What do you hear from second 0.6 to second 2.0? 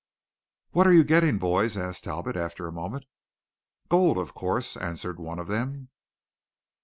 "What are you getting, boys?"